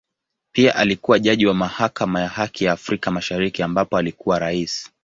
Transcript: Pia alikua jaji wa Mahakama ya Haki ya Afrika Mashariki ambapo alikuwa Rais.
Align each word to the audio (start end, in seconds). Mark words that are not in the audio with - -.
Pia 0.51 0.75
alikua 0.75 1.19
jaji 1.19 1.45
wa 1.45 1.53
Mahakama 1.53 2.21
ya 2.21 2.27
Haki 2.29 2.65
ya 2.65 2.71
Afrika 2.71 3.11
Mashariki 3.11 3.63
ambapo 3.63 3.97
alikuwa 3.97 4.39
Rais. 4.39 4.91